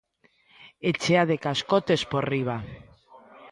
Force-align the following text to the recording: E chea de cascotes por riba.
E 0.87 0.89
chea 1.01 1.23
de 1.29 1.37
cascotes 1.45 2.01
por 2.11 2.23
riba. 2.33 2.57